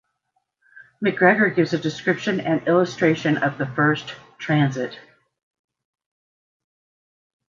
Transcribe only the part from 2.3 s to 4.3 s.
and illustration of the first